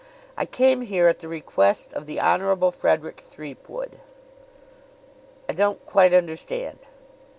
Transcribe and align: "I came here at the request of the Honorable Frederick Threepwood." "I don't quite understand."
"I 0.35 0.47
came 0.47 0.81
here 0.81 1.07
at 1.07 1.19
the 1.19 1.27
request 1.27 1.93
of 1.93 2.07
the 2.07 2.19
Honorable 2.19 2.71
Frederick 2.71 3.19
Threepwood." 3.19 3.99
"I 5.47 5.53
don't 5.53 5.85
quite 5.85 6.11
understand." 6.11 6.79